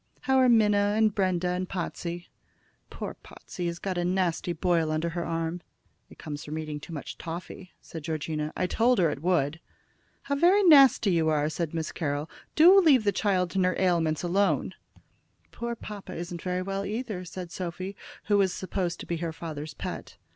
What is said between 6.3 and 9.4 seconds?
from eating too much toffy," said Georgina. "I told her it